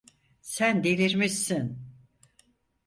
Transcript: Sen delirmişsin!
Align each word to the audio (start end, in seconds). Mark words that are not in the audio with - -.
Sen 0.41 0.83
delirmişsin! 0.83 1.77